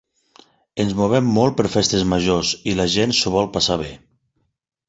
[0.83, 3.93] Ens movem molt per festes majors i la gent s’ho vol passar bé.